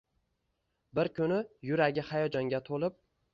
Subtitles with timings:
[0.99, 1.37] Bir kuni
[1.71, 2.99] yuragi hayajonga toʻlib